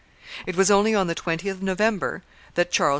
It 0.47 0.55
was 0.55 0.71
only 0.71 0.95
on 0.95 1.05
the 1.05 1.13
20th 1.13 1.51
of 1.51 1.61
November 1.61 2.23
that 2.55 2.71
Charles 2.71 2.89
V. 2.89 2.89